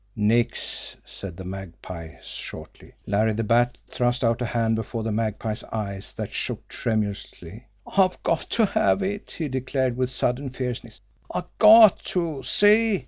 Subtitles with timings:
[0.15, 2.93] "Nix!" said the Magpie shortly.
[3.05, 7.67] Larry the Bat thrust out a hand before the Magpie's eyes that shook tremulously.
[7.85, 11.01] "I got to have it!" he declared, with sudden fierceness.
[11.31, 12.99] "I GOT to see!